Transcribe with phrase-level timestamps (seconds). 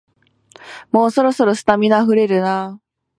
[0.91, 2.81] もうそろそろ、スタミナあふれるな